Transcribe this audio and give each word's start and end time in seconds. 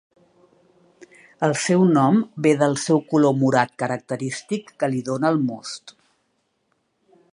El 1.47 1.51
seu 1.63 1.83
nom 1.97 2.17
ve 2.45 2.53
del 2.61 2.73
seu 2.85 3.03
color 3.11 3.35
morat 3.43 3.75
característic 3.83 4.73
que 4.85 4.91
li 4.95 5.03
dóna 5.11 5.31
el 5.35 5.39
most. 5.51 5.95